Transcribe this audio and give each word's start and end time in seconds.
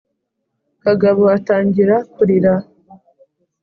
kagabo 0.83 1.23
atangira 1.37 1.95
kurira. 2.13 2.53